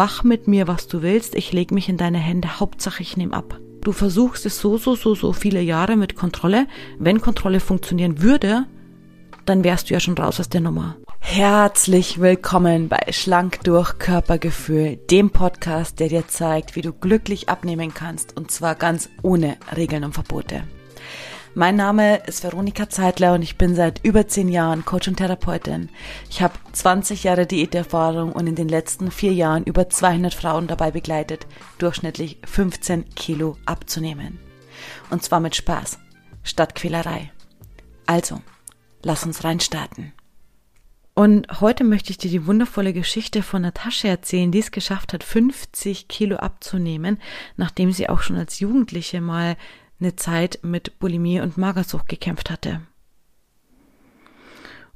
[0.00, 3.34] Mach mit mir, was du willst, ich leg mich in deine Hände, Hauptsache ich nehme
[3.34, 3.58] ab.
[3.82, 6.68] Du versuchst es so, so, so, so viele Jahre mit Kontrolle.
[7.00, 8.66] Wenn Kontrolle funktionieren würde,
[9.44, 10.94] dann wärst du ja schon raus aus der Nummer.
[11.18, 17.92] Herzlich willkommen bei Schlank durch Körpergefühl, dem Podcast, der dir zeigt, wie du glücklich abnehmen
[17.92, 20.62] kannst und zwar ganz ohne Regeln und Verbote.
[21.58, 25.88] Mein Name ist Veronika Zeitler und ich bin seit über zehn Jahren Coach und Therapeutin.
[26.30, 30.92] Ich habe 20 Jahre Diäterfahrung und in den letzten vier Jahren über 200 Frauen dabei
[30.92, 31.48] begleitet,
[31.78, 34.38] durchschnittlich 15 Kilo abzunehmen.
[35.10, 35.98] Und zwar mit Spaß,
[36.44, 37.32] statt Quälerei.
[38.06, 38.40] Also,
[39.02, 40.12] lass uns reinstarten.
[41.16, 45.24] Und heute möchte ich dir die wundervolle Geschichte von Natascha erzählen, die es geschafft hat,
[45.24, 47.18] 50 Kilo abzunehmen,
[47.56, 49.56] nachdem sie auch schon als Jugendliche mal
[50.00, 52.80] eine Zeit mit Bulimie und Magersucht gekämpft hatte.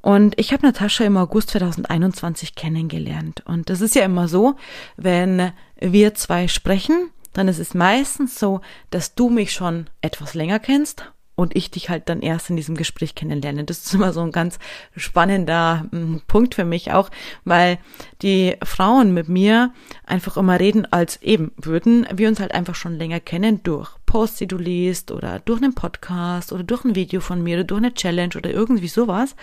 [0.00, 3.42] Und ich habe Natascha im August 2021 kennengelernt.
[3.46, 4.56] Und das ist ja immer so,
[4.96, 8.60] wenn wir zwei sprechen, dann ist es meistens so,
[8.90, 12.76] dass du mich schon etwas länger kennst und ich dich halt dann erst in diesem
[12.76, 13.64] Gespräch kennenlerne.
[13.64, 14.58] Das ist immer so ein ganz
[14.96, 17.10] spannender hm, Punkt für mich auch,
[17.44, 17.78] weil
[18.22, 19.72] die Frauen mit mir
[20.04, 24.36] einfach immer reden, als eben würden wir uns halt einfach schon länger kennen durch Posts,
[24.40, 27.78] die du liest oder durch einen Podcast oder durch ein Video von mir oder durch
[27.78, 29.34] eine Challenge oder irgendwie sowas.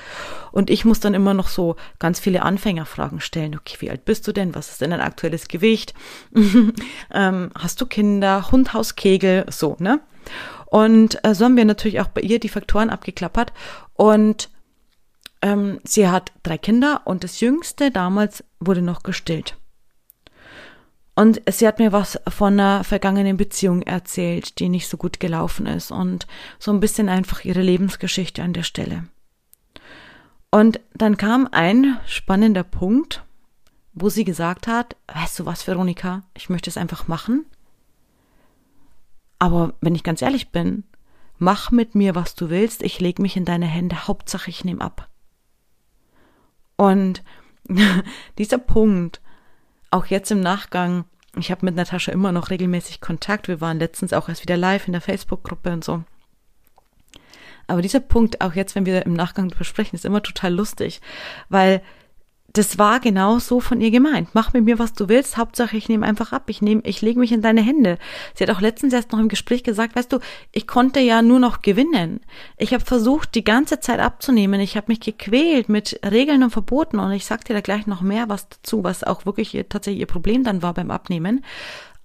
[0.52, 3.56] Und ich muss dann immer noch so ganz viele Anfängerfragen stellen.
[3.56, 4.54] Okay, wie alt bist du denn?
[4.54, 5.96] Was ist denn dein aktuelles Gewicht?
[7.12, 8.52] ähm, hast du Kinder?
[8.52, 9.48] Hund, Haus, Kegel?
[9.50, 10.02] So, ne?
[10.68, 13.52] Und äh, so haben wir natürlich auch bei ihr die Faktoren abgeklappert.
[13.96, 14.52] Und
[15.42, 19.58] ähm, sie hat drei Kinder und das jüngste damals wurde noch gestillt.
[21.20, 25.66] Und sie hat mir was von einer vergangenen Beziehung erzählt, die nicht so gut gelaufen
[25.66, 26.28] ist und
[26.60, 29.04] so ein bisschen einfach ihre Lebensgeschichte an der Stelle.
[30.50, 33.26] Und dann kam ein spannender Punkt,
[33.92, 37.46] wo sie gesagt hat, weißt du was, Veronika, ich möchte es einfach machen.
[39.40, 40.86] Aber wenn ich ganz ehrlich bin,
[41.38, 44.80] mach mit mir, was du willst, ich leg mich in deine Hände, Hauptsache ich nehme
[44.80, 45.10] ab.
[46.78, 47.26] Und
[48.38, 49.20] dieser Punkt,
[49.92, 51.06] auch jetzt im Nachgang,
[51.38, 53.48] ich habe mit Natascha immer noch regelmäßig Kontakt.
[53.48, 56.04] Wir waren letztens auch erst wieder live in der Facebook-Gruppe und so.
[57.68, 61.02] Aber dieser Punkt, auch jetzt, wenn wir im Nachgang besprechen, ist immer total lustig,
[61.50, 61.84] weil
[62.54, 64.30] das war genau so von ihr gemeint.
[64.34, 65.38] Mach mit mir, was du willst.
[65.38, 66.44] Hauptsache, ich nehme einfach ab.
[66.48, 67.98] Ich nehme, ich lege mich in deine Hände.
[68.34, 70.20] Sie hat auch letztens erst noch im Gespräch gesagt, weißt du,
[70.52, 72.22] ich konnte ja nur noch gewinnen.
[72.58, 74.62] Ich habe versucht, die ganze Zeit abzunehmen.
[74.62, 76.98] Ich habe mich gequält mit Regeln und Verboten.
[77.00, 80.02] Und ich sag dir da gleich noch mehr was dazu, was auch wirklich ihr, tatsächlich
[80.02, 81.46] ihr Problem dann war beim Abnehmen.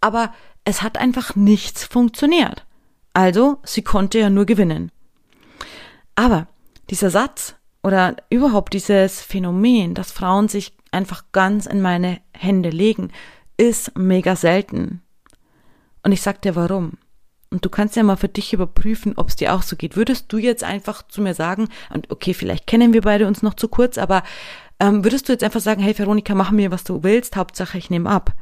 [0.01, 0.33] Aber
[0.65, 2.67] es hat einfach nichts funktioniert.
[3.15, 4.91] Also, sie konnte ja nur gewinnen.
[6.17, 6.49] Aber
[6.91, 13.13] dieser Satz, oder überhaupt dieses Phänomen, dass Frauen sich einfach ganz in meine Hände legen,
[13.59, 15.03] ist mega selten.
[16.03, 16.93] Und ich sag dir warum.
[17.51, 19.97] Und du kannst ja mal für dich überprüfen, ob es dir auch so geht.
[19.97, 23.55] Würdest du jetzt einfach zu mir sagen, und okay, vielleicht kennen wir beide uns noch
[23.55, 24.23] zu kurz, aber
[24.81, 27.91] ähm, würdest du jetzt einfach sagen, hey Veronika, mach mir, was du willst, Hauptsache ich
[27.91, 28.33] nehme ab.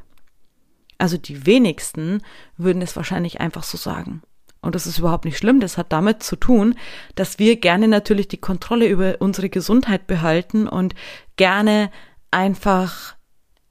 [0.98, 2.22] Also die wenigsten
[2.56, 4.22] würden es wahrscheinlich einfach so sagen.
[4.62, 5.60] Und das ist überhaupt nicht schlimm.
[5.60, 6.76] Das hat damit zu tun,
[7.16, 10.94] dass wir gerne natürlich die Kontrolle über unsere Gesundheit behalten und
[11.36, 11.90] gerne
[12.30, 13.16] einfach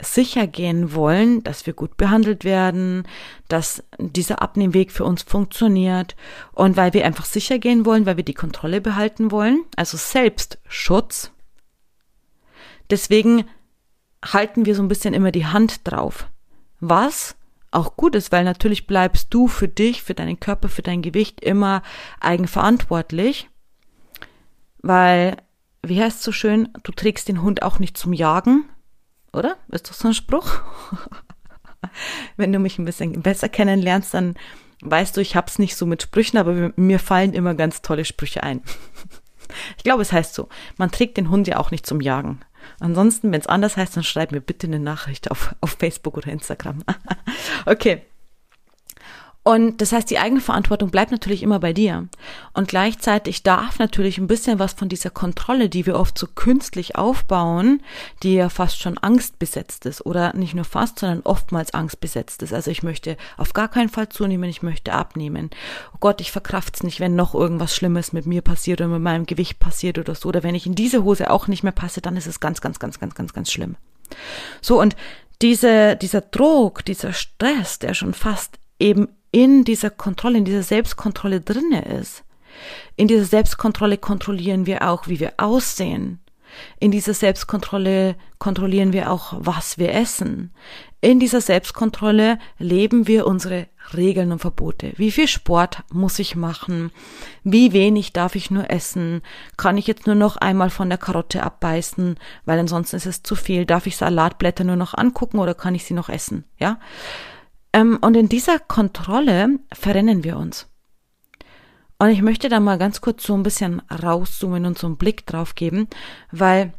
[0.02, 3.08] sicher gehen wollen, dass wir gut behandelt werden,
[3.48, 6.16] dass dieser Abnehmweg für uns funktioniert
[6.52, 11.32] und weil wir einfach sicher gehen wollen, weil wir die Kontrolle behalten wollen, also Selbstschutz.
[12.90, 13.46] Deswegen
[14.26, 16.28] halten wir so ein bisschen immer die Hand drauf.
[16.80, 17.36] Was
[17.72, 21.42] auch gut ist, weil natürlich bleibst du für dich, für deinen Körper, für dein Gewicht
[21.42, 21.82] immer
[22.20, 23.50] eigenverantwortlich,
[24.82, 25.38] weil,
[25.82, 28.66] wie heißt es so schön, du trägst den Hund auch nicht zum Jagen,
[29.34, 29.58] oder?
[29.70, 30.60] Ist doch so ein Spruch?
[32.38, 34.36] Wenn du mich ein bisschen besser kennenlernst, dann
[34.82, 38.44] weißt du, ich hab's nicht so mit Sprüchen, aber mir fallen immer ganz tolle Sprüche
[38.44, 38.62] ein.
[39.76, 42.40] Ich glaube, es heißt so, man trägt den Hund ja auch nicht zum Jagen.
[42.80, 46.32] Ansonsten, wenn es anders heißt, dann schreib mir bitte eine Nachricht auf, auf Facebook oder
[46.32, 46.84] Instagram.
[47.66, 48.04] okay.
[49.44, 52.08] Und das heißt, die Eigenverantwortung bleibt natürlich immer bei dir.
[52.54, 56.96] Und gleichzeitig darf natürlich ein bisschen was von dieser Kontrolle, die wir oft so künstlich
[56.96, 57.82] aufbauen,
[58.22, 62.54] die ja fast schon angstbesetzt ist oder nicht nur fast, sondern oftmals angstbesetzt ist.
[62.54, 65.50] Also ich möchte auf gar keinen Fall zunehmen, ich möchte abnehmen.
[65.96, 69.26] Oh Gott, ich verkraft's nicht, wenn noch irgendwas Schlimmes mit mir passiert oder mit meinem
[69.26, 70.30] Gewicht passiert oder so.
[70.30, 72.78] Oder wenn ich in diese Hose auch nicht mehr passe, dann ist es ganz, ganz,
[72.78, 73.76] ganz, ganz, ganz, ganz schlimm.
[74.62, 74.96] So, und
[75.42, 81.42] diese, dieser Druck, dieser Stress, der schon fast eben in dieser Kontrolle, in dieser Selbstkontrolle
[81.42, 82.24] drinne ist.
[82.96, 86.20] In dieser Selbstkontrolle kontrollieren wir auch, wie wir aussehen.
[86.80, 90.52] In dieser Selbstkontrolle kontrollieren wir auch, was wir essen.
[91.00, 94.94] In dieser Selbstkontrolle leben wir unsere Regeln und Verbote.
[94.98, 96.92] Wie viel Sport muss ich machen?
[97.44, 99.22] Wie wenig darf ich nur essen?
[99.58, 103.36] Kann ich jetzt nur noch einmal von der Karotte abbeißen, weil ansonsten ist es zu
[103.36, 103.66] viel?
[103.66, 106.44] Darf ich Salatblätter nur noch angucken oder kann ich sie noch essen?
[106.60, 106.80] Ja?
[107.74, 110.68] Ähm, und in dieser Kontrolle verrennen wir uns.
[112.00, 115.26] Und ich möchte da mal ganz kurz so ein bisschen rauszoomen und so einen Blick
[115.28, 115.88] drauf geben,
[116.32, 116.74] weil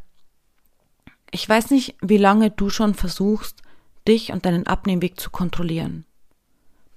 [1.31, 3.63] ich weiß nicht, wie lange du schon versuchst,
[4.07, 6.05] dich und deinen Abnehmweg zu kontrollieren.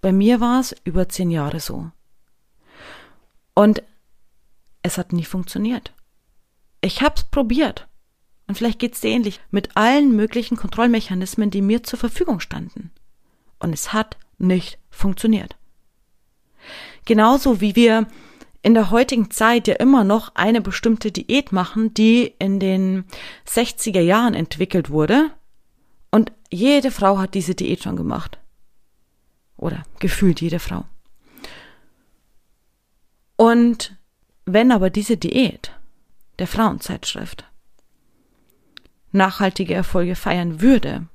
[0.01, 1.91] Bei mir war es über zehn Jahre so.
[3.53, 3.81] Und
[4.81, 5.93] es hat nie funktioniert.
[6.81, 7.87] Ich hab's probiert.
[8.47, 12.91] Und vielleicht geht's dir ähnlich mit allen möglichen Kontrollmechanismen, die mir zur Verfügung standen.
[13.65, 15.55] Und es hat nicht funktioniert.
[17.05, 18.05] Genauso wie wir
[18.61, 23.05] in der heutigen Zeit ja immer noch eine bestimmte Diät machen, die in den
[23.47, 25.31] 60er Jahren entwickelt wurde.
[26.11, 28.37] Und jede Frau hat diese Diät schon gemacht.
[29.57, 30.85] Oder gefühlt jede Frau.
[33.35, 33.95] Und
[34.45, 35.71] wenn aber diese Diät
[36.37, 37.45] der Frauenzeitschrift
[39.11, 41.07] nachhaltige Erfolge feiern würde,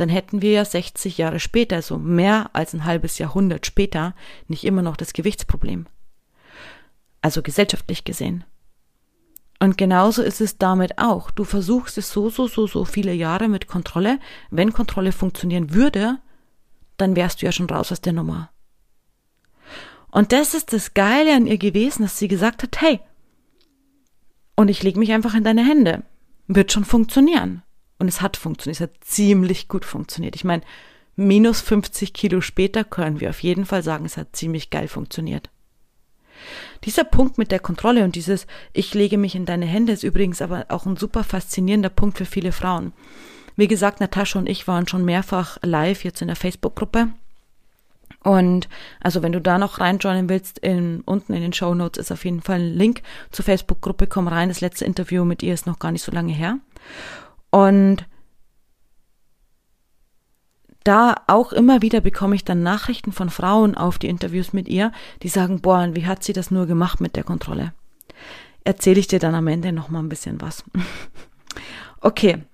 [0.00, 4.14] dann hätten wir ja 60 Jahre später, also mehr als ein halbes Jahrhundert später,
[4.48, 5.86] nicht immer noch das Gewichtsproblem.
[7.22, 8.44] Also gesellschaftlich gesehen.
[9.58, 11.30] Und genauso ist es damit auch.
[11.30, 14.18] Du versuchst es so, so, so, so viele Jahre mit Kontrolle.
[14.50, 16.18] Wenn Kontrolle funktionieren würde,
[16.96, 18.50] dann wärst du ja schon raus aus der Nummer.
[20.10, 23.00] Und das ist das Geile an ihr gewesen, dass sie gesagt hat, hey,
[24.56, 26.02] und ich leg mich einfach in deine Hände.
[26.46, 27.62] Wird schon funktionieren.
[28.00, 30.34] Und es hat funktioniert, es hat ziemlich gut funktioniert.
[30.34, 30.62] Ich meine,
[31.16, 35.50] minus 50 Kilo später können wir auf jeden Fall sagen, es hat ziemlich geil funktioniert.
[36.84, 40.40] Dieser Punkt mit der Kontrolle und dieses Ich lege mich in deine Hände ist übrigens
[40.40, 42.94] aber auch ein super faszinierender Punkt für viele Frauen.
[43.54, 47.10] Wie gesagt, Natascha und ich waren schon mehrfach live jetzt in der Facebook-Gruppe.
[48.22, 48.68] Und
[49.00, 52.24] also wenn du da noch reinjoinen willst, in, unten in den Show Notes ist auf
[52.24, 54.06] jeden Fall ein Link zur Facebook-Gruppe.
[54.06, 56.58] Komm rein, das letzte Interview mit ihr ist noch gar nicht so lange her.
[57.50, 58.06] Und
[60.84, 64.92] da auch immer wieder bekomme ich dann Nachrichten von Frauen auf die Interviews mit ihr,
[65.22, 67.74] die sagen, boah, wie hat sie das nur gemacht mit der Kontrolle?
[68.64, 70.64] Erzähle ich dir dann am Ende noch mal ein bisschen was.
[72.00, 72.44] okay.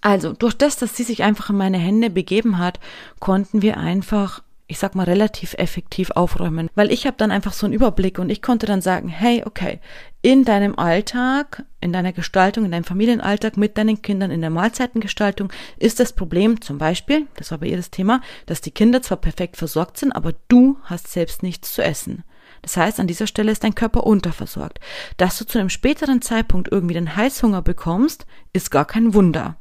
[0.00, 2.80] Also, durch das, dass sie sich einfach in meine Hände begeben hat,
[3.18, 6.68] konnten wir einfach ich sag mal, relativ effektiv aufräumen.
[6.74, 9.80] Weil ich habe dann einfach so einen Überblick und ich konnte dann sagen, hey, okay,
[10.22, 15.52] in deinem Alltag, in deiner Gestaltung, in deinem Familienalltag mit deinen Kindern, in der Mahlzeitengestaltung
[15.78, 19.18] ist das Problem zum Beispiel, das war bei ihr das Thema, dass die Kinder zwar
[19.18, 22.24] perfekt versorgt sind, aber du hast selbst nichts zu essen.
[22.62, 24.80] Das heißt, an dieser Stelle ist dein Körper unterversorgt.
[25.16, 29.56] Dass du zu einem späteren Zeitpunkt irgendwie den Heißhunger bekommst, ist gar kein Wunder.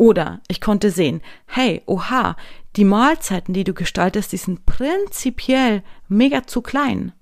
[0.00, 2.34] Oder ich konnte sehen, hey, oha,
[2.76, 7.12] die Mahlzeiten, die du gestaltest, die sind prinzipiell mega zu klein.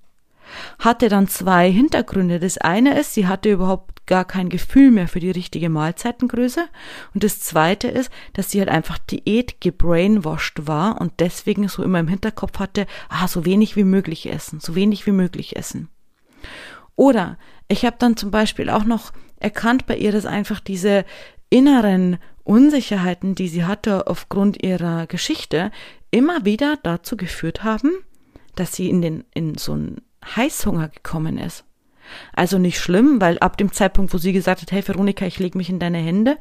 [0.78, 2.38] Hatte dann zwei Hintergründe.
[2.38, 6.68] Das eine ist, sie hatte überhaupt gar kein Gefühl mehr für die richtige Mahlzeitengröße.
[7.14, 11.98] Und das zweite ist, dass sie halt einfach Diät gebrainwashed war und deswegen so immer
[11.98, 15.88] im Hinterkopf hatte, ah, so wenig wie möglich essen, so wenig wie möglich essen.
[16.94, 21.04] Oder ich habe dann zum Beispiel auch noch erkannt bei ihr, dass einfach diese
[21.50, 22.18] inneren
[22.48, 25.70] Unsicherheiten, die sie hatte aufgrund ihrer Geschichte,
[26.10, 27.92] immer wieder dazu geführt haben,
[28.54, 31.64] dass sie in den, in so einen Heißhunger gekommen ist.
[32.32, 35.54] Also nicht schlimm, weil ab dem Zeitpunkt, wo sie gesagt hat, hey Veronika, ich leg
[35.54, 36.38] mich in deine Hände,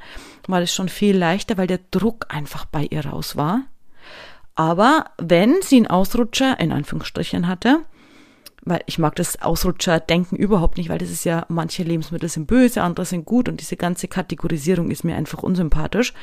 [0.47, 3.63] war es schon viel leichter, weil der Druck einfach bei ihr raus war.
[4.55, 7.81] Aber wenn sie einen Ausrutscher in Anführungsstrichen hatte,
[8.69, 12.81] weil ich mag das Ausrutscher-Denken überhaupt nicht, weil das ist ja, manche Lebensmittel sind böse,
[12.81, 16.13] andere sind gut und diese ganze Kategorisierung ist mir einfach unsympathisch.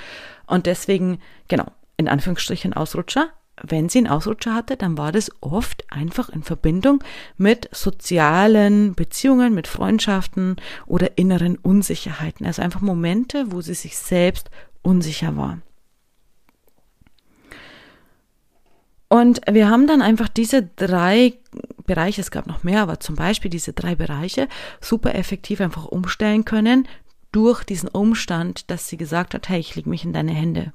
[0.47, 3.29] Und deswegen, genau, in Anführungsstrichen Ausrutscher.
[3.63, 7.05] Wenn sie einen Ausrutscher hatte, dann war das oft einfach in Verbindung
[7.37, 12.47] mit sozialen Beziehungen, mit Freundschaften oder inneren Unsicherheiten.
[12.47, 14.51] Also einfach Momente, wo sie sich selbst
[14.83, 15.59] unsicher war.
[19.09, 21.35] Und wir haben dann einfach diese drei
[21.87, 24.49] Bereiche, es gab noch mehr, aber zum Beispiel diese drei Bereiche
[24.81, 26.89] super effektiv einfach umstellen können
[27.31, 30.73] durch diesen Umstand, dass sie gesagt hat, hey, ich leg mich in deine Hände.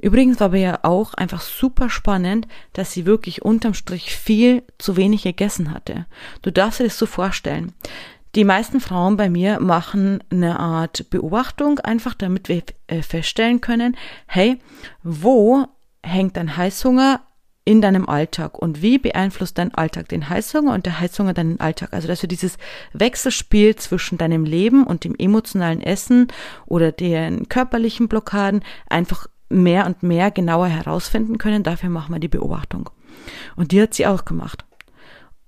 [0.00, 4.96] Übrigens war aber ja auch einfach super spannend, dass sie wirklich unterm Strich viel zu
[4.96, 6.06] wenig gegessen hatte.
[6.42, 7.72] Du darfst dir das so vorstellen.
[8.34, 13.96] Die meisten Frauen bei mir machen eine Art Beobachtung, einfach damit wir äh, feststellen können,
[14.26, 14.58] hey,
[15.02, 15.66] wo
[16.02, 17.20] hängt dein Heißhunger
[17.64, 21.92] in deinem Alltag und wie beeinflusst dein Alltag den Heißhunger und der Heißhunger deinen Alltag.
[21.92, 22.56] Also dass wir dieses
[22.94, 26.28] Wechselspiel zwischen deinem Leben und dem emotionalen Essen
[26.64, 31.62] oder den körperlichen Blockaden einfach mehr und mehr genauer herausfinden können.
[31.62, 32.88] Dafür machen wir die Beobachtung.
[33.54, 34.64] Und die hat sie auch gemacht.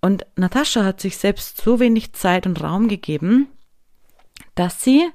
[0.02, 3.48] Und Natascha hat sich selbst so wenig Zeit und Raum gegeben,
[4.54, 5.08] dass sie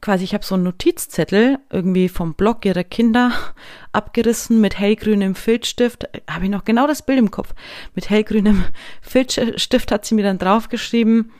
[0.00, 3.32] quasi, ich habe so einen Notizzettel irgendwie vom Blog ihrer Kinder
[3.92, 6.08] abgerissen mit hellgrünem Filzstift.
[6.28, 7.54] Habe ich noch genau das Bild im Kopf.
[7.94, 8.64] Mit hellgrünem
[9.02, 11.32] Filzstift hat sie mir dann draufgeschrieben,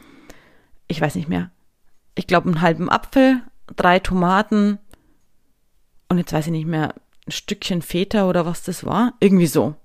[0.88, 1.50] ich weiß nicht mehr,
[2.14, 3.42] ich glaube einen halben Apfel,
[3.76, 4.78] drei Tomaten
[6.08, 6.94] und jetzt weiß ich nicht mehr,
[7.26, 9.14] ein Stückchen Feta oder was das war.
[9.20, 9.76] Irgendwie so.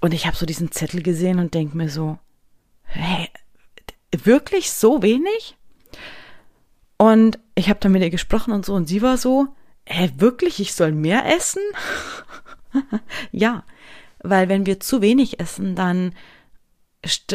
[0.00, 2.18] Und ich habe so diesen Zettel gesehen und denke mir so,
[2.84, 3.28] hä,
[4.12, 5.56] wirklich so wenig?
[6.96, 9.48] Und ich habe dann mit ihr gesprochen und so und sie war so,
[9.86, 11.62] hä, wirklich, ich soll mehr essen?
[13.32, 13.64] ja,
[14.22, 16.12] weil wenn wir zu wenig essen, dann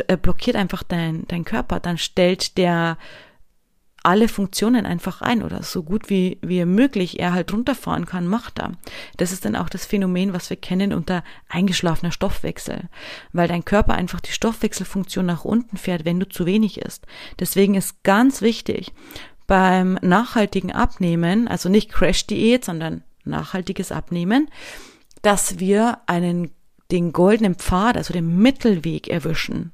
[0.07, 2.97] äh, blockiert einfach dein, dein Körper, dann stellt der
[4.03, 8.59] alle Funktionen einfach ein oder so gut wie, wie möglich er halt runterfahren kann, macht
[8.59, 8.71] er.
[9.17, 12.89] Das ist dann auch das Phänomen, was wir kennen unter eingeschlafener Stoffwechsel,
[13.33, 17.05] weil dein Körper einfach die Stoffwechselfunktion nach unten fährt, wenn du zu wenig isst.
[17.39, 18.93] Deswegen ist ganz wichtig
[19.49, 24.47] beim nachhaltigen Abnehmen, also nicht Crash-Diät, sondern nachhaltiges Abnehmen,
[25.23, 26.51] dass wir einen
[26.91, 29.73] den goldenen Pfad, also den Mittelweg erwischen.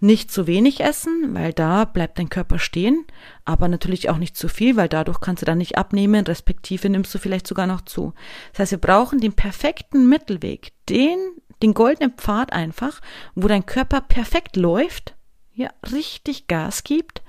[0.00, 3.04] Nicht zu wenig essen, weil da bleibt dein Körper stehen,
[3.44, 7.14] aber natürlich auch nicht zu viel, weil dadurch kannst du dann nicht abnehmen, respektive nimmst
[7.14, 8.14] du vielleicht sogar noch zu.
[8.52, 11.18] Das heißt, wir brauchen den perfekten Mittelweg, den,
[11.62, 13.00] den goldenen Pfad einfach,
[13.36, 15.14] wo dein Körper perfekt läuft,
[15.54, 17.22] ja, richtig Gas gibt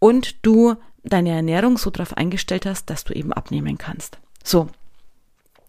[0.00, 4.18] und du deine Ernährung so darauf eingestellt hast, dass du eben abnehmen kannst.
[4.42, 4.68] So.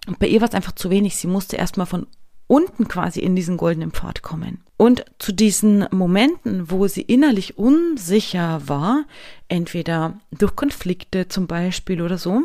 [0.07, 1.15] Und bei ihr war es einfach zu wenig.
[1.15, 2.07] Sie musste erstmal von
[2.47, 4.63] unten quasi in diesen goldenen Pfad kommen.
[4.75, 9.05] Und zu diesen Momenten, wo sie innerlich unsicher war,
[9.47, 12.41] entweder durch Konflikte zum Beispiel oder so,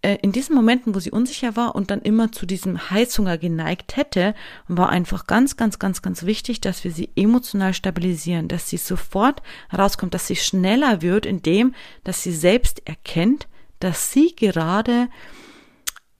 [0.00, 4.34] in diesen Momenten, wo sie unsicher war und dann immer zu diesem Heißhunger geneigt hätte,
[4.68, 9.42] war einfach ganz, ganz, ganz, ganz wichtig, dass wir sie emotional stabilisieren, dass sie sofort
[9.70, 11.74] herauskommt, dass sie schneller wird, indem,
[12.04, 13.48] dass sie selbst erkennt,
[13.80, 15.08] dass sie gerade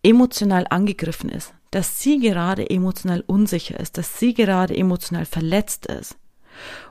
[0.02, 6.16] emotional angegriffen ist, dass sie gerade emotional unsicher ist, dass sie gerade emotional verletzt ist.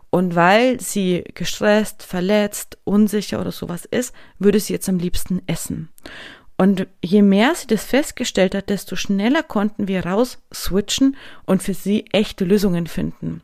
[0.10, 5.90] Und weil sie gestresst, verletzt, unsicher oder sowas ist, würde sie jetzt am liebsten essen.
[6.58, 11.76] Und je mehr sie das festgestellt hat, desto schneller konnten wir raus switchen und für
[11.76, 13.44] sie echte Lösungen finden.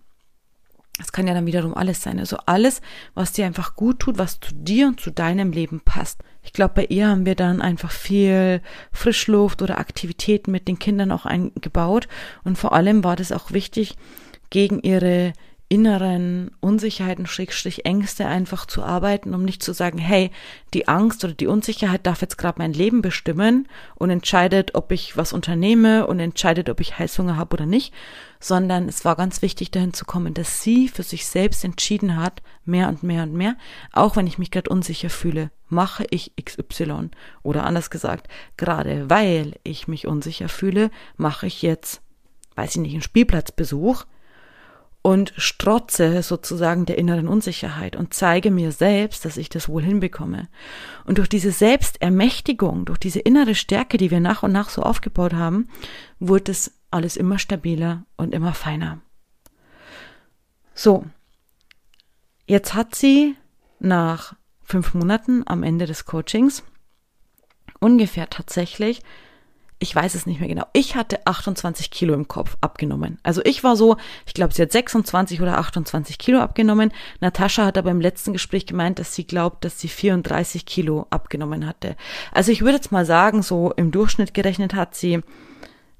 [0.97, 2.19] Das kann ja dann wiederum alles sein.
[2.19, 2.81] Also alles,
[3.13, 6.23] was dir einfach gut tut, was zu dir und zu deinem Leben passt.
[6.43, 11.11] Ich glaube, bei ihr haben wir dann einfach viel Frischluft oder Aktivitäten mit den Kindern
[11.11, 12.07] auch eingebaut.
[12.43, 13.95] Und vor allem war das auch wichtig,
[14.49, 15.33] gegen ihre
[15.73, 20.29] inneren Unsicherheiten, Schrägstrich Ängste einfach zu arbeiten, um nicht zu sagen, hey,
[20.75, 25.17] die Angst oder die Unsicherheit darf jetzt gerade mein Leben bestimmen und entscheidet, ob ich
[25.17, 27.91] was unternehme und entscheidet, ob ich Heißhunger habe oder nicht,
[28.39, 32.43] sondern es war ganz wichtig dahin zu kommen, dass sie für sich selbst entschieden hat,
[32.65, 33.57] mehr und mehr und mehr,
[33.93, 37.09] auch wenn ich mich gerade unsicher fühle, mache ich XY
[37.41, 38.27] oder anders gesagt,
[38.57, 42.03] gerade weil ich mich unsicher fühle, mache ich jetzt,
[42.53, 44.05] weiß ich nicht, einen Spielplatzbesuch,
[45.03, 50.47] und strotze sozusagen der inneren Unsicherheit und zeige mir selbst, dass ich das wohl hinbekomme.
[51.05, 55.33] Und durch diese Selbstermächtigung, durch diese innere Stärke, die wir nach und nach so aufgebaut
[55.33, 55.67] haben,
[56.19, 59.01] wurde es alles immer stabiler und immer feiner.
[60.73, 61.05] So,
[62.47, 63.35] jetzt hat sie
[63.79, 66.63] nach fünf Monaten am Ende des Coachings
[67.81, 69.01] ungefähr tatsächlich
[69.79, 70.65] ich weiß es nicht mehr genau.
[70.73, 73.19] Ich hatte 28 Kilo im Kopf abgenommen.
[73.23, 76.91] Also ich war so, ich glaube, sie hat 26 oder 28 Kilo abgenommen.
[77.19, 81.65] Natascha hat aber im letzten Gespräch gemeint, dass sie glaubt, dass sie 34 Kilo abgenommen
[81.65, 81.95] hatte.
[82.31, 85.21] Also ich würde jetzt mal sagen, so im Durchschnitt gerechnet hat sie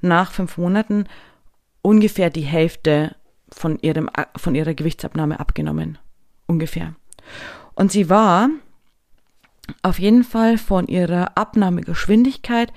[0.02, 1.06] nach fünf Monaten
[1.82, 3.16] ungefähr die Hälfte
[3.52, 5.98] von ihrem, von ihrer Gewichtsabnahme abgenommen.
[6.48, 6.96] Ungefähr.
[7.76, 8.50] Und sie war
[9.82, 12.72] auf jeden Fall von ihrer Abnahmegeschwindigkeit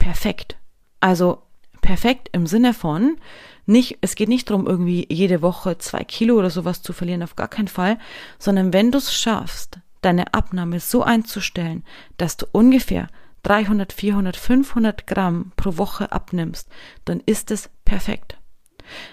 [0.00, 0.56] perfekt.
[0.98, 1.42] Also
[1.80, 3.18] perfekt im Sinne von,
[3.66, 7.36] nicht, es geht nicht darum, irgendwie jede Woche zwei Kilo oder sowas zu verlieren, auf
[7.36, 7.98] gar keinen Fall,
[8.38, 11.84] sondern wenn du es schaffst, deine Abnahme so einzustellen,
[12.16, 13.06] dass du ungefähr
[13.44, 16.68] 300, 400, 500 Gramm pro Woche abnimmst,
[17.04, 18.38] dann ist es perfekt.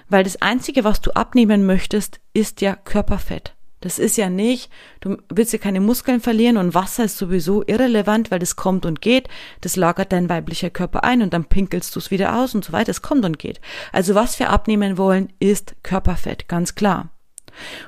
[0.10, 3.57] Weil das Einzige, was du abnehmen möchtest, ist ja Körperfett.
[3.80, 8.32] Das ist ja nicht, du willst ja keine Muskeln verlieren und Wasser ist sowieso irrelevant,
[8.32, 9.28] weil das kommt und geht.
[9.62, 12.74] Das lagert dein weiblicher Körper ein und dann pinkelst du es wieder aus und so
[12.74, 12.90] weiter.
[12.90, 13.62] Es kommt und geht.
[13.92, 17.10] Also was wir abnehmen wollen, ist Körperfett, ganz klar.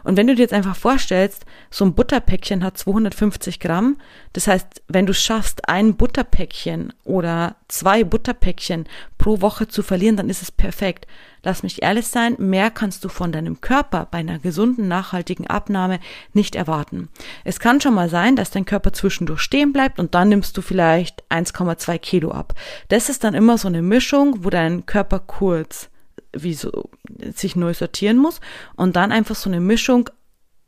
[0.04, 3.98] Und wenn du dir jetzt einfach vorstellst, so ein Butterpäckchen hat 250 Gramm,
[4.34, 8.86] das heißt, wenn du schaffst, ein Butterpäckchen oder zwei Butterpäckchen
[9.18, 11.08] pro Woche zu verlieren, dann ist es perfekt.
[11.44, 16.00] Lass mich ehrlich sein, mehr kannst du von deinem Körper bei einer gesunden, nachhaltigen Abnahme
[16.34, 17.10] nicht erwarten.
[17.46, 20.62] Es kann schon mal sein, dass dein Körper zwischendurch stehen bleibt und dann nimmst du
[20.62, 22.56] vielleicht 1,2 Kilo ab.
[22.89, 25.89] Das ist dann immer so eine Mischung, wo dein Körper kurz
[26.33, 26.89] wie so
[27.36, 28.41] sich neu sortieren muss
[28.75, 30.09] und dann einfach so eine Mischung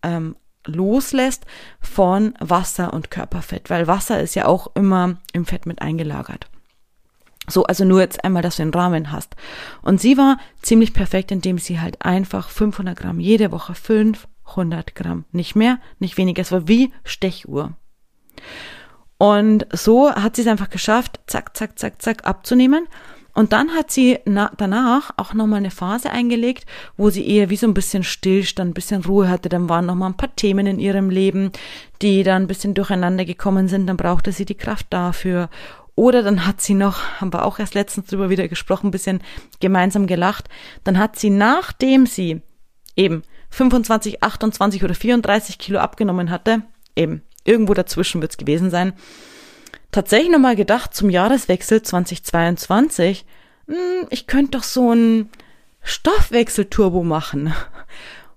[0.04, 1.46] ähm, loslässt
[1.80, 6.48] von Wasser und Körperfett, weil Wasser ist ja auch immer im Fett mit eingelagert.
[7.48, 9.36] So, also nur jetzt einmal, dass du den Rahmen hast.
[9.82, 15.26] Und sie war ziemlich perfekt, indem sie halt einfach 500 Gramm jede Woche 500 Gramm,
[15.32, 16.42] nicht mehr, nicht weniger.
[16.42, 17.74] Es war wie Stechuhr.
[19.18, 22.88] Und so hat sie es einfach geschafft, zack, zack, zack, zack, abzunehmen.
[23.34, 26.66] Und dann hat sie na, danach auch nochmal eine Phase eingelegt,
[26.98, 29.50] wo sie eher wie so ein bisschen Stillstand, ein bisschen Ruhe hatte.
[29.50, 31.52] Dann waren nochmal ein paar Themen in ihrem Leben,
[32.02, 33.88] die dann ein bisschen durcheinander gekommen sind.
[33.88, 35.50] Dann brauchte sie die Kraft dafür.
[35.96, 39.22] Oder dann hat sie noch, haben wir auch erst letztens drüber wieder gesprochen, ein bisschen
[39.60, 40.50] gemeinsam gelacht.
[40.84, 42.42] Dann hat sie, nachdem sie
[42.96, 46.64] eben 25, 28 oder 34 Kilo abgenommen hatte,
[46.96, 48.94] eben irgendwo dazwischen wird's gewesen sein,
[49.92, 53.26] tatsächlich nochmal gedacht zum Jahreswechsel 2022,
[53.68, 55.30] hm, ich könnte doch so ein
[55.82, 57.54] Stoffwechselturbo machen.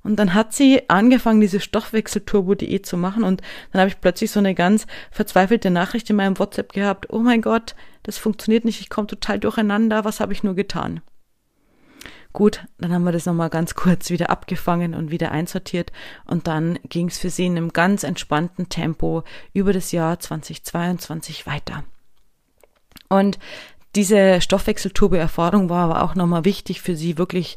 [0.02, 3.24] Und dann hat sie angefangen, diese Stoffwechselturbo.de zu machen.
[3.24, 3.40] Und
[3.72, 7.40] dann habe ich plötzlich so eine ganz verzweifelte Nachricht in meinem WhatsApp gehabt, oh mein
[7.40, 11.00] Gott, das funktioniert nicht, ich komme total durcheinander, was habe ich nur getan?
[12.34, 15.92] Gut, dann haben wir das nochmal ganz kurz wieder abgefangen und wieder einsortiert
[16.26, 19.22] und dann ging es für sie in einem ganz entspannten Tempo
[19.54, 21.84] über das Jahr 2022 weiter.
[23.08, 23.38] Und
[23.94, 27.56] diese Stoffwechselturbo-Erfahrung war aber auch nochmal wichtig für sie wirklich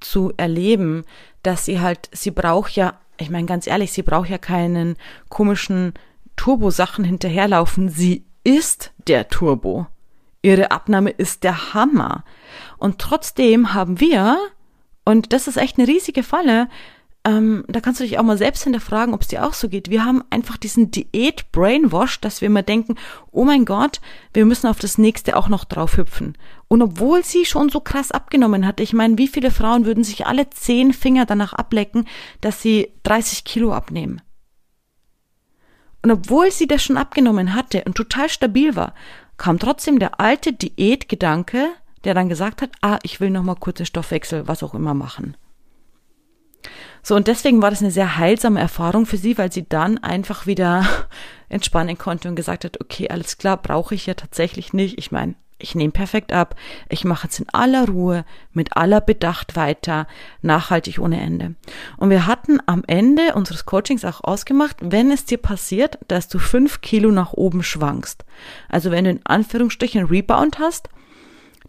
[0.00, 1.04] zu erleben,
[1.44, 4.96] dass sie halt, sie braucht ja, ich meine ganz ehrlich, sie braucht ja keinen
[5.28, 5.94] komischen
[6.34, 7.88] Turbo-Sachen hinterherlaufen.
[7.88, 9.86] Sie ist der Turbo.
[10.46, 12.22] Ihre Abnahme ist der Hammer.
[12.78, 14.38] Und trotzdem haben wir,
[15.04, 16.68] und das ist echt eine riesige Falle,
[17.24, 19.90] ähm, da kannst du dich auch mal selbst hinterfragen, ob es dir auch so geht.
[19.90, 22.94] Wir haben einfach diesen Diät-Brainwash, dass wir immer denken,
[23.32, 24.00] oh mein Gott,
[24.32, 26.38] wir müssen auf das nächste auch noch drauf hüpfen.
[26.68, 30.28] Und obwohl sie schon so krass abgenommen hatte, ich meine, wie viele Frauen würden sich
[30.28, 32.06] alle zehn Finger danach ablecken,
[32.40, 34.22] dass sie 30 Kilo abnehmen?
[36.02, 38.94] Und obwohl sie das schon abgenommen hatte und total stabil war,
[39.36, 41.68] kam trotzdem der alte Diätgedanke,
[42.04, 45.36] der dann gesagt hat, ah, ich will noch mal kurze Stoffwechsel, was auch immer machen.
[47.02, 50.46] So, und deswegen war das eine sehr heilsame Erfahrung für sie, weil sie dann einfach
[50.46, 50.84] wieder
[51.48, 54.98] entspannen konnte und gesagt hat, okay, alles klar, brauche ich ja tatsächlich nicht.
[54.98, 56.54] Ich meine, ich nehme perfekt ab,
[56.88, 60.06] ich mache es in aller Ruhe, mit aller Bedacht weiter,
[60.42, 61.54] nachhaltig ohne Ende.
[61.96, 66.38] Und wir hatten am Ende unseres Coachings auch ausgemacht, wenn es dir passiert, dass du
[66.38, 68.24] fünf Kilo nach oben schwankst,
[68.68, 70.90] also wenn du in Anführungsstrichen Rebound hast,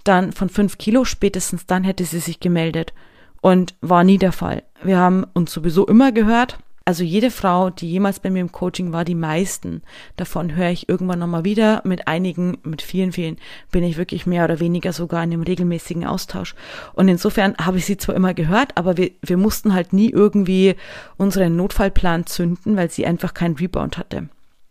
[0.03, 2.93] dann von fünf Kilo spätestens dann hätte sie sich gemeldet
[3.41, 4.63] und war nie der Fall.
[4.83, 8.93] Wir haben uns sowieso immer gehört, also jede Frau, die jemals bei mir im Coaching
[8.93, 9.81] war, die meisten
[10.15, 11.81] davon höre ich irgendwann nochmal wieder.
[11.83, 13.35] Mit einigen, mit vielen, vielen
[13.73, 16.55] bin ich wirklich mehr oder weniger sogar in einem regelmäßigen Austausch.
[16.93, 20.77] Und insofern habe ich sie zwar immer gehört, aber wir, wir mussten halt nie irgendwie
[21.17, 24.29] unseren Notfallplan zünden, weil sie einfach keinen Rebound hatte.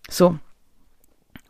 [0.08, 0.38] So.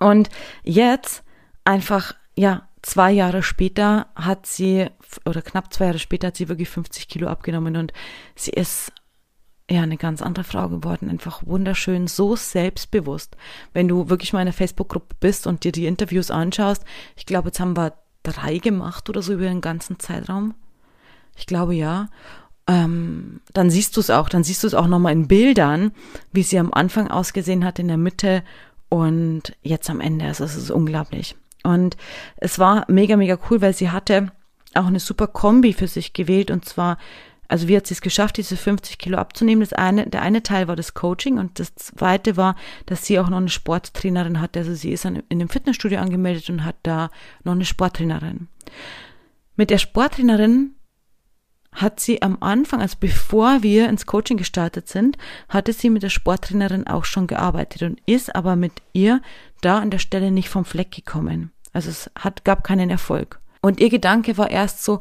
[0.00, 0.30] Und
[0.64, 1.22] jetzt
[1.64, 4.88] einfach, ja, zwei Jahre später hat sie,
[5.24, 7.92] oder knapp zwei Jahre später hat sie wirklich 50 Kilo abgenommen und
[8.34, 8.90] sie ist
[9.70, 13.36] ja eine ganz andere Frau geworden, einfach wunderschön, so selbstbewusst.
[13.72, 16.84] Wenn du wirklich mal in der Facebook-Gruppe bist und dir die Interviews anschaust,
[17.16, 20.54] ich glaube, jetzt haben wir drei gemacht oder so über den ganzen Zeitraum.
[21.36, 22.08] Ich glaube ja.
[22.68, 25.92] Ähm, dann siehst du es auch, dann siehst du es auch nochmal in Bildern,
[26.32, 28.42] wie sie am Anfang ausgesehen hat in der Mitte
[28.88, 30.26] und jetzt am Ende.
[30.26, 31.36] Also es ist unglaublich.
[31.62, 31.96] Und
[32.36, 34.32] es war mega, mega cool, weil sie hatte
[34.74, 36.98] auch eine super Kombi für sich gewählt und zwar
[37.48, 39.60] also wie hat sie es geschafft, diese 50 Kilo abzunehmen?
[39.60, 42.56] Das eine, der eine Teil war das Coaching und das zweite war,
[42.86, 44.60] dass sie auch noch eine Sporttrainerin hatte.
[44.60, 47.10] Also sie ist in dem Fitnessstudio angemeldet und hat da
[47.44, 48.48] noch eine Sporttrainerin.
[49.56, 50.74] Mit der Sporttrainerin
[51.72, 56.08] hat sie am Anfang, also bevor wir ins Coaching gestartet sind, hatte sie mit der
[56.08, 59.20] Sporttrainerin auch schon gearbeitet und ist aber mit ihr
[59.60, 61.52] da an der Stelle nicht vom Fleck gekommen.
[61.72, 63.40] Also es hat, gab keinen Erfolg.
[63.60, 65.00] Und ihr Gedanke war erst so,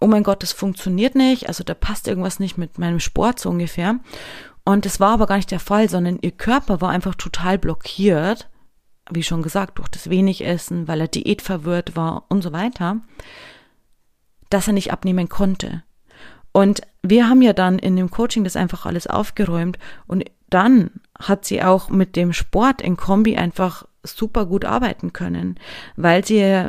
[0.00, 3.50] oh mein Gott, das funktioniert nicht, also da passt irgendwas nicht mit meinem Sport so
[3.50, 4.00] ungefähr.
[4.64, 8.48] Und es war aber gar nicht der Fall, sondern ihr Körper war einfach total blockiert,
[9.10, 13.00] wie schon gesagt, durch das wenig Essen, weil er Diät verwirrt war und so weiter,
[14.48, 15.82] dass er nicht abnehmen konnte.
[16.52, 21.44] Und wir haben ja dann in dem Coaching das einfach alles aufgeräumt und dann hat
[21.44, 25.58] sie auch mit dem Sport in Kombi einfach super gut arbeiten können,
[25.96, 26.68] weil sie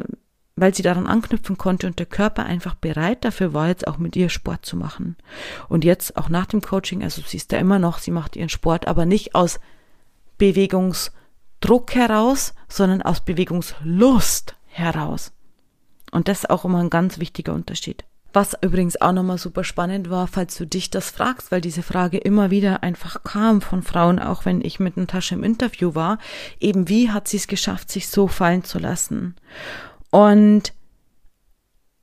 [0.56, 4.16] weil sie daran anknüpfen konnte und der Körper einfach bereit dafür war, jetzt auch mit
[4.16, 5.18] ihr Sport zu machen.
[5.68, 8.50] Und jetzt auch nach dem Coaching, also sie ist da immer noch, sie macht ihren
[8.50, 9.60] Sport, aber nicht aus
[10.38, 15.34] Bewegungsdruck heraus, sondern aus Bewegungslust heraus.
[16.12, 18.06] Und das ist auch immer ein ganz wichtiger Unterschied.
[18.32, 22.18] Was übrigens auch nochmal super spannend war, falls du dich das fragst, weil diese Frage
[22.18, 26.18] immer wieder einfach kam von Frauen, auch wenn ich mit Natascha im Interview war,
[26.60, 29.36] eben wie hat sie es geschafft, sich so fallen zu lassen?
[30.16, 30.72] Und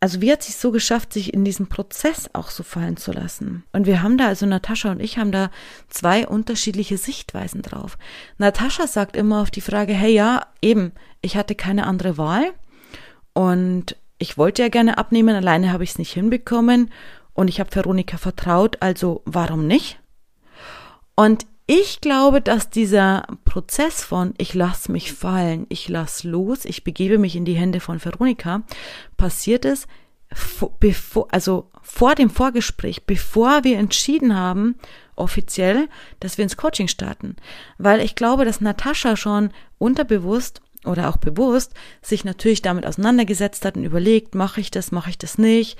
[0.00, 3.64] also wie hat es so geschafft, sich in diesem Prozess auch so fallen zu lassen?
[3.72, 5.50] Und wir haben da, also Natascha und ich haben da
[5.88, 7.96] zwei unterschiedliche Sichtweisen drauf.
[8.36, 12.52] Natascha sagt immer auf die Frage, hey ja, eben, ich hatte keine andere Wahl
[13.32, 16.90] und ich wollte ja gerne abnehmen, alleine habe ich es nicht hinbekommen
[17.32, 19.98] und ich habe Veronika vertraut, also warum nicht?
[21.14, 26.84] Und ich glaube, dass dieser Prozess von ich lass mich fallen, ich lass los, ich
[26.84, 28.60] begebe mich in die Hände von Veronika,
[29.16, 29.86] passiert ist,
[30.80, 34.76] bevor, also vor dem Vorgespräch, bevor wir entschieden haben,
[35.16, 35.88] offiziell,
[36.20, 37.36] dass wir ins Coaching starten.
[37.78, 43.78] Weil ich glaube, dass Natascha schon unterbewusst oder auch bewusst sich natürlich damit auseinandergesetzt hat
[43.78, 45.78] und überlegt, mache ich das, mache ich das nicht,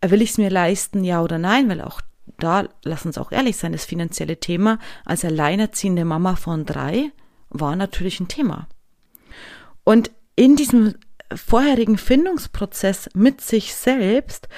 [0.00, 2.02] will ich es mir leisten, ja oder nein, weil auch
[2.38, 7.10] da, lass uns auch ehrlich sein, das finanzielle Thema als alleinerziehende Mama von drei
[7.50, 8.68] war natürlich ein Thema.
[9.84, 10.94] Und in diesem
[11.34, 14.48] vorherigen Findungsprozess mit sich selbst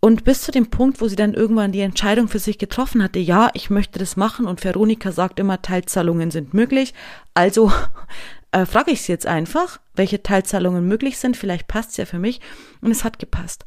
[0.00, 3.18] und bis zu dem Punkt, wo sie dann irgendwann die Entscheidung für sich getroffen hatte,
[3.18, 6.94] ja, ich möchte das machen und Veronika sagt immer, Teilzahlungen sind möglich.
[7.34, 7.72] Also
[8.52, 11.36] äh, frage ich sie jetzt einfach, welche Teilzahlungen möglich sind.
[11.36, 12.40] Vielleicht passt es ja für mich.
[12.80, 13.64] Und es hat gepasst.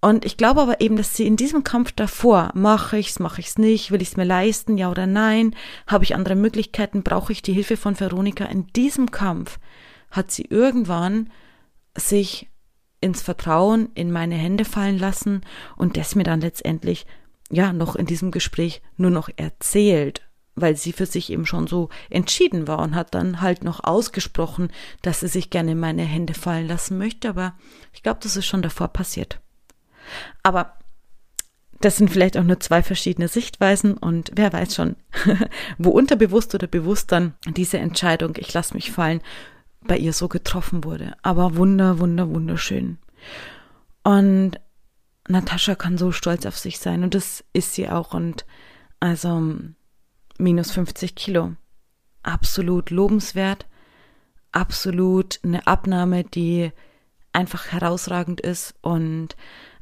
[0.00, 3.58] Und ich glaube aber eben, dass sie in diesem Kampf davor, mache ich's, mache ich's
[3.58, 5.54] nicht, will ich's mir leisten, ja oder nein,
[5.86, 9.58] habe ich andere Möglichkeiten, brauche ich die Hilfe von Veronika, in diesem Kampf
[10.10, 11.30] hat sie irgendwann
[11.96, 12.48] sich
[13.00, 15.42] ins Vertrauen in meine Hände fallen lassen
[15.76, 17.06] und das mir dann letztendlich
[17.50, 20.22] ja noch in diesem Gespräch nur noch erzählt,
[20.54, 24.70] weil sie für sich eben schon so entschieden war und hat dann halt noch ausgesprochen,
[25.02, 27.54] dass sie sich gerne in meine Hände fallen lassen möchte, aber
[27.92, 29.40] ich glaube, das ist schon davor passiert.
[30.42, 30.74] Aber
[31.80, 34.96] das sind vielleicht auch nur zwei verschiedene Sichtweisen und wer weiß schon,
[35.78, 39.20] wo unterbewusst oder bewusst dann diese Entscheidung, ich lasse mich fallen,
[39.82, 41.14] bei ihr so getroffen wurde.
[41.22, 42.98] Aber wunder, wunder, wunderschön.
[44.02, 44.52] Und
[45.28, 48.46] Natascha kann so stolz auf sich sein und das ist sie auch und
[49.00, 49.54] also
[50.38, 51.54] minus 50 Kilo.
[52.22, 53.66] Absolut lobenswert,
[54.52, 56.72] absolut eine Abnahme, die
[57.32, 59.36] einfach herausragend ist und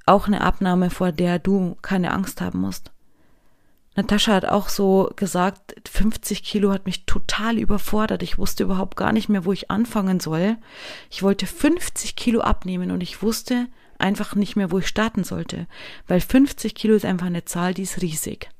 [0.06, 2.92] auch eine Abnahme, vor der du keine Angst haben musst.
[3.96, 8.22] Natascha hat auch so gesagt, 50 Kilo hat mich total überfordert.
[8.22, 10.56] Ich wusste überhaupt gar nicht mehr, wo ich anfangen soll.
[11.10, 15.68] Ich wollte 50 Kilo abnehmen und ich wusste einfach nicht mehr, wo ich starten sollte,
[16.08, 18.50] weil 50 Kilo ist einfach eine Zahl, die ist riesig.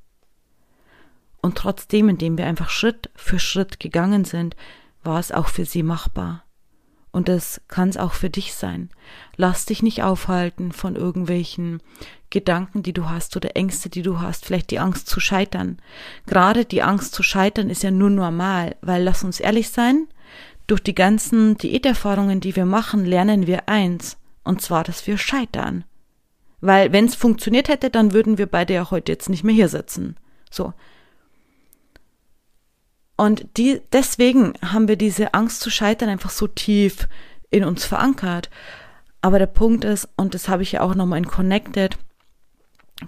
[1.43, 4.55] Und trotzdem, indem wir einfach Schritt für Schritt gegangen sind,
[5.03, 6.44] war es auch für sie machbar.
[7.15, 8.91] Und das kann es auch für dich sein.
[9.37, 11.81] Lass dich nicht aufhalten von irgendwelchen
[12.29, 15.79] Gedanken, die du hast oder Ängste, die du hast, vielleicht die Angst zu scheitern.
[16.27, 20.09] Gerade die Angst zu scheitern ist ja nur normal, weil lass uns ehrlich sein,
[20.67, 25.85] durch die ganzen Diäterfahrungen, die wir machen, lernen wir eins, und zwar, dass wir scheitern.
[26.61, 29.69] Weil wenn es funktioniert hätte, dann würden wir beide ja heute jetzt nicht mehr hier
[29.69, 30.17] sitzen.
[30.51, 30.73] So,
[33.17, 37.09] und die, deswegen haben wir diese Angst zu scheitern einfach so tief
[37.51, 38.51] in uns verankert.
[39.21, 41.97] Aber der Punkt ist, und das habe ich ja auch nochmal in Connected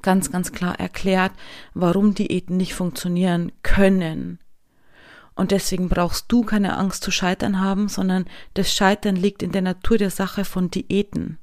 [0.02, 1.32] ganz, ganz klar erklärt,
[1.74, 4.38] warum Diäten nicht funktionieren können.
[5.34, 9.62] Und deswegen brauchst du keine Angst zu scheitern haben, sondern das Scheitern liegt in der
[9.62, 11.38] Natur der Sache von Diäten.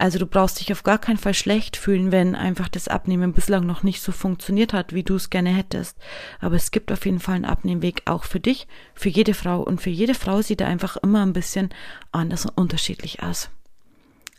[0.00, 3.66] Also du brauchst dich auf gar keinen Fall schlecht fühlen, wenn einfach das Abnehmen bislang
[3.66, 5.98] noch nicht so funktioniert hat, wie du es gerne hättest.
[6.40, 9.60] Aber es gibt auf jeden Fall einen Abnehmweg auch für dich, für jede Frau.
[9.60, 11.68] Und für jede Frau sieht er einfach immer ein bisschen
[12.12, 13.50] anders und unterschiedlich aus.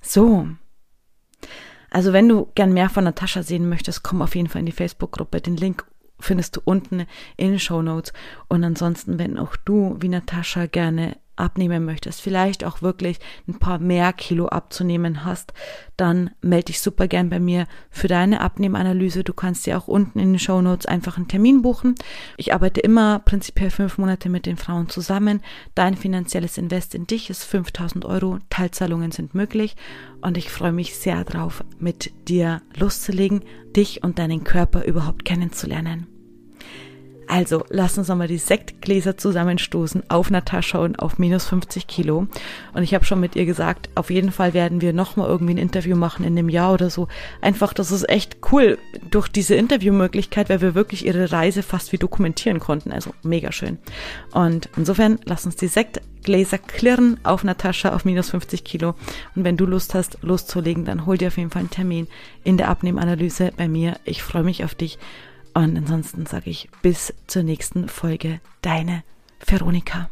[0.02, 0.47] So.
[1.91, 4.71] Also wenn du gern mehr von Natascha sehen möchtest, komm auf jeden Fall in die
[4.71, 5.41] Facebook-Gruppe.
[5.41, 5.86] Den Link
[6.19, 7.06] findest du unten
[7.38, 8.13] in den Show Notes.
[8.47, 13.80] Und ansonsten, wenn auch du wie Natascha gerne abnehmen möchtest, vielleicht auch wirklich ein paar
[13.80, 15.54] mehr Kilo abzunehmen hast,
[15.97, 19.23] dann melde dich super gern bei mir für deine Abnehmanalyse.
[19.23, 21.95] Du kannst dir auch unten in den Show Notes einfach einen Termin buchen.
[22.38, 25.41] Ich arbeite immer prinzipiell fünf Monate mit den Frauen zusammen.
[25.75, 28.39] Dein finanzielles Invest in dich ist 5000 Euro.
[28.49, 29.75] Teilzahlungen sind möglich
[30.21, 33.43] und ich freue mich sehr drauf, mit dir loszulegen,
[33.75, 36.11] dich und deinen Körper überhaupt kennenzulernen.
[37.32, 42.28] Also, lass uns nochmal die Sektgläser zusammenstoßen auf Natascha und auf minus 50 Kilo.
[42.74, 45.58] Und ich habe schon mit ihr gesagt, auf jeden Fall werden wir nochmal irgendwie ein
[45.58, 47.08] Interview machen in einem Jahr oder so.
[47.39, 48.78] Einfach, das ist echt cool
[49.10, 52.91] durch diese Interviewmöglichkeit, weil wir wirklich ihre Reise fast wie dokumentieren konnten.
[52.91, 53.78] Also mega schön.
[54.34, 58.96] Und insofern, lass uns die Sektgläser klirren auf Natascha auf minus 50 Kilo.
[59.38, 62.10] Und wenn du Lust hast, loszulegen, dann hol dir auf jeden Fall einen Termin
[62.44, 63.96] in der Abnehmanalyse bei mir.
[64.04, 65.00] Ich freue mich auf dich
[65.54, 68.40] und ansonsten sage ich bis zur nächsten Folge.
[68.62, 69.04] Deine
[69.46, 70.10] Veronika.